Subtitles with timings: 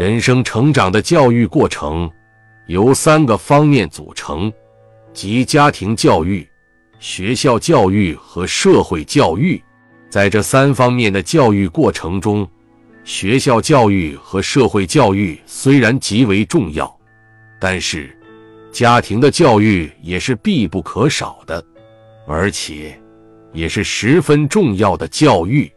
[0.00, 2.10] 人生成长的教育过程
[2.68, 4.50] 由三个方面组成，
[5.12, 6.48] 即家庭教育、
[6.98, 9.62] 学校教育和社会教育。
[10.08, 12.48] 在这三方面的教育过程中，
[13.04, 16.90] 学校教育和社会教育虽然极为重要，
[17.60, 18.18] 但是
[18.72, 21.62] 家庭的教育也是必不可少的，
[22.26, 22.98] 而且
[23.52, 25.70] 也是十分重要的教育。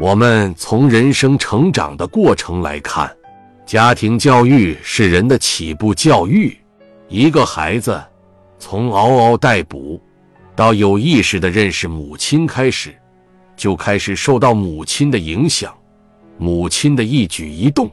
[0.00, 3.10] 我们从人生成长的过程来看，
[3.66, 6.56] 家庭教育是人的起步教育。
[7.08, 8.00] 一个孩子
[8.60, 10.00] 从嗷嗷待哺
[10.54, 12.94] 到有意识的认识母亲开始，
[13.56, 15.74] 就开始受到母亲的影响，
[16.36, 17.90] 母亲的一举一动，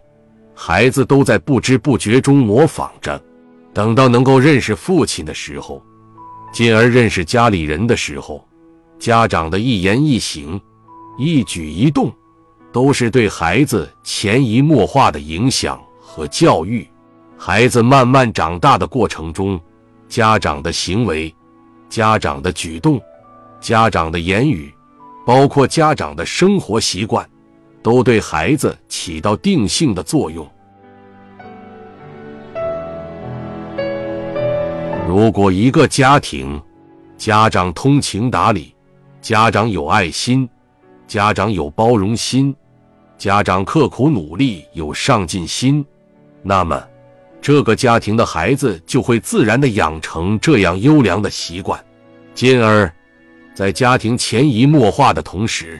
[0.53, 3.19] 孩子都在不知不觉中模仿着。
[3.73, 5.81] 等到能够认识父亲的时候，
[6.53, 8.47] 进而认识家里人的时候，
[8.99, 10.61] 家长的一言一行。
[11.17, 12.11] 一举一动，
[12.71, 16.87] 都是对孩子潜移默化的影响和教育。
[17.37, 19.59] 孩子慢慢长大的过程中，
[20.07, 21.34] 家长的行为、
[21.90, 22.99] 家长的举动、
[23.59, 24.73] 家长的言语，
[25.25, 27.29] 包括家长的生活习惯，
[27.81, 30.45] 都对孩子起到定性的作用。
[35.07, 36.62] 如果一个家庭，
[37.18, 38.73] 家长通情达理，
[39.21, 40.49] 家长有爱心。
[41.07, 42.55] 家长有包容心，
[43.17, 45.85] 家长刻苦努力有上进心，
[46.41, 46.84] 那么
[47.39, 51.79] 这个家庭的孩子就会自然的养成这样优良的习惯，
[52.34, 52.91] 进而，
[53.53, 55.79] 在家庭潜移默化的同时，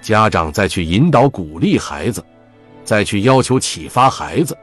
[0.00, 2.24] 家长再去引导鼓励孩子，
[2.84, 4.56] 再去要求启发孩子，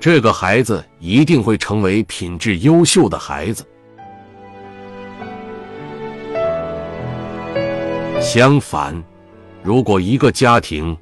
[0.00, 3.66] 这个孩子一定会成为品质优秀的孩子。
[8.18, 9.11] 相反。
[9.64, 10.96] 如果一个家庭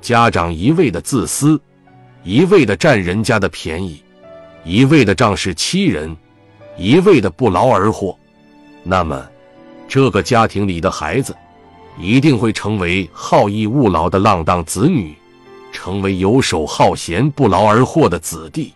[0.00, 1.60] 家长一味的自私，
[2.24, 4.02] 一味的占人家的便宜，
[4.64, 6.16] 一味的仗势欺人，
[6.78, 8.16] 一味的不劳而获，
[8.82, 9.28] 那么
[9.86, 11.36] 这个家庭里的孩子
[11.98, 15.14] 一定会成为好逸恶劳的浪荡子女，
[15.70, 18.72] 成为游手好闲、不劳而获的子弟。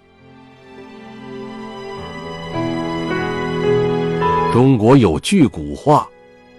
[4.52, 6.06] 中国有句古话：“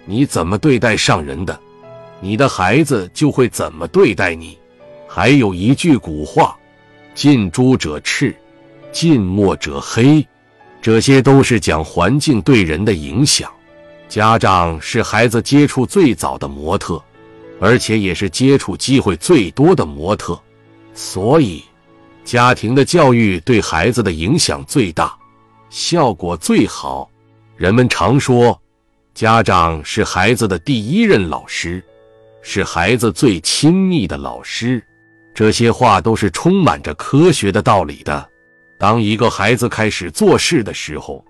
[0.06, 1.56] 你怎么对待上人的？”
[2.24, 4.58] 你的孩子就会怎么对待你。
[5.06, 6.56] 还有一句古话
[7.14, 8.34] ：“近朱者赤，
[8.90, 10.26] 近墨者黑。”
[10.80, 13.52] 这些都是讲环境对人的影响。
[14.08, 17.02] 家长是孩子接触最早的模特，
[17.60, 20.40] 而且也是接触机会最多的模特，
[20.94, 21.62] 所以
[22.24, 25.14] 家庭的教育对孩子的影响最大，
[25.68, 27.06] 效果最好。
[27.58, 28.58] 人们常说，
[29.12, 31.84] 家长是孩子的第一任老师。
[32.46, 34.80] 是孩子最亲密的老师，
[35.32, 38.28] 这些话都是充满着科学的道理的。
[38.78, 41.24] 当一个孩子开始做事的时候，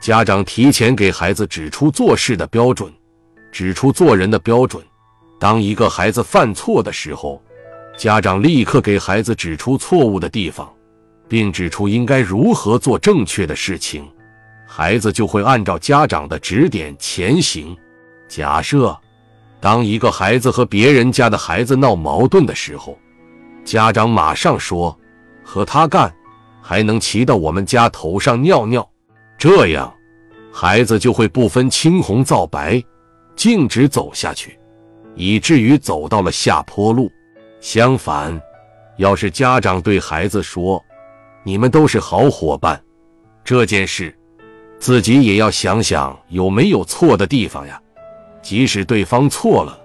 [0.00, 2.90] 家长提前给孩子指出做事的标准，
[3.50, 4.80] 指出做人的标准；
[5.40, 7.42] 当一个孩子犯错的时候，
[7.96, 10.72] 家长立刻给孩子指出错误的地方，
[11.28, 14.08] 并指出应该如何做正确的事情，
[14.68, 17.76] 孩子就会按照家长的指点前行。
[18.28, 18.96] 假设。
[19.64, 22.98] 当一个孩子和别人家的孩子闹矛盾的时候，
[23.64, 24.94] 家长马上说
[25.42, 26.14] ：“和他干，
[26.60, 28.86] 还能骑到我们家头上尿尿。”
[29.40, 29.90] 这样，
[30.52, 32.78] 孩子就会不分青红皂白，
[33.36, 34.58] 径直走下去，
[35.14, 37.10] 以至于走到了下坡路。
[37.58, 38.38] 相反，
[38.98, 40.78] 要是家长对孩子说
[41.42, 42.78] ：“你们都是好伙伴，
[43.42, 44.14] 这件事，
[44.78, 47.80] 自己也要想想有没有错的地方呀。”
[48.44, 49.80] 即使对方错了，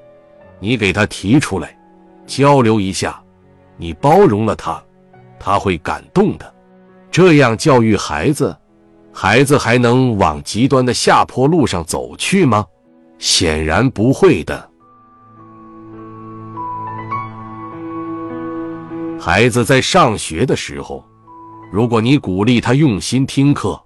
[0.60, 1.80] 你给他提出来，
[2.28, 3.24] 交流一下，
[3.78, 4.84] 你包容了他，
[5.40, 6.54] 他会感动的。
[7.10, 8.56] 这样教育孩子，
[9.14, 12.66] 孩子还能往极端的下坡路上走去吗？
[13.18, 14.70] 显然不会的。
[19.18, 21.02] 孩子在上学的时候，
[21.72, 23.82] 如果你鼓励他用心听课，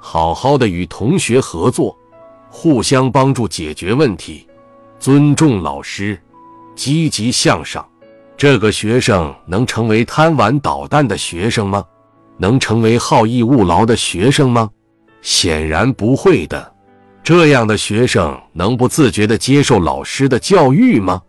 [0.00, 1.94] 好好的与同学合作。
[2.56, 4.46] 互相帮助解决问题，
[5.00, 6.16] 尊重老师，
[6.76, 7.84] 积极向上。
[8.36, 11.84] 这个学生能成为贪玩捣蛋的学生吗？
[12.38, 14.70] 能成为好逸恶劳的学生吗？
[15.20, 16.72] 显然不会的。
[17.24, 21.20] 这样的学生能不自觉地接受老师的教育吗？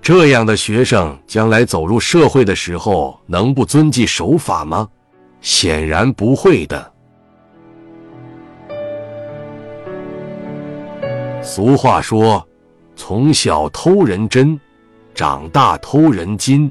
[0.00, 4.88] 这样的学生将来走入社会的时候能不遵纪守法吗？
[5.42, 6.89] 显然不会的。
[11.42, 12.46] 俗话说
[12.94, 14.58] ：“从小偷人针，
[15.14, 16.70] 长大偷人金，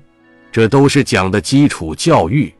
[0.52, 2.54] 这都是讲的基础教育，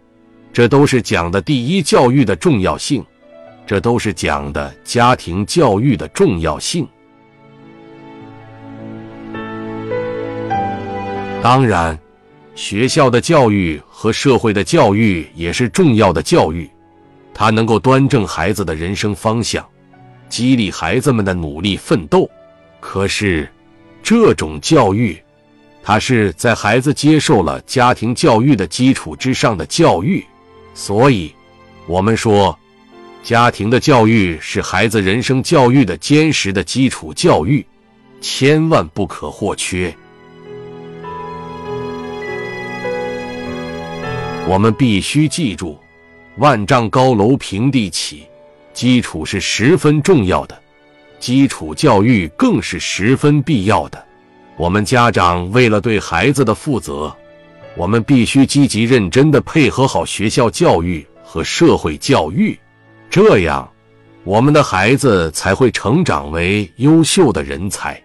[0.52, 3.06] 这都是讲的第一教育的重要性，
[3.66, 6.88] 这都是讲的家庭教育的重要性。
[11.42, 11.98] 当然，
[12.56, 16.70] 学校的教育和社会的教育也是重要的教育，
[17.34, 19.66] 它能够端正孩子的人生方向，
[20.30, 22.30] 激励孩子们的努力奋斗。
[22.80, 23.50] 可是，
[24.02, 25.22] 这种教育，
[25.84, 30.24] 它是在孩子接受了家庭教育的基础之上的教育，
[30.74, 31.34] 所以，
[31.88, 32.58] 我们说，
[33.22, 37.66] 家庭的教育是孩子人生教育的坚实的基础教育，
[38.22, 39.94] 千万不可或缺。
[44.48, 45.78] 我们必须记住，
[46.38, 48.26] 万丈高楼平地起，
[48.74, 50.58] 基础是十分重要的，
[51.20, 54.06] 基础教育更是十分必要的。
[54.58, 57.16] 我们家长为了对孩子的负责，
[57.76, 62.58] 我们必须积极认真的配合好学校教育和社会教育，
[63.10, 63.70] 这样，
[64.24, 68.02] 我们的孩子才会成长为优秀的人才。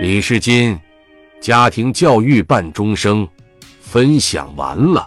[0.00, 0.78] 李世金，
[1.44, 3.28] 家庭教育伴终生，
[3.78, 5.06] 分享完了。